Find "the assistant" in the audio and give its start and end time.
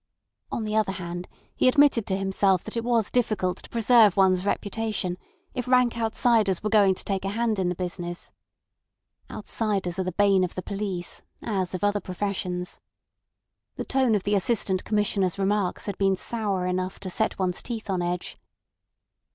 14.23-14.83